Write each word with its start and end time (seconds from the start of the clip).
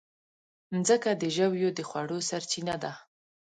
مځکه 0.71 1.11
د 1.21 1.23
ژويو 1.35 1.69
د 1.77 1.79
خوړو 1.89 2.17
سرچینه 2.29 2.75
ده. 2.83 2.91